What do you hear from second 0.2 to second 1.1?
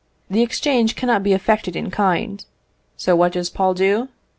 The exchange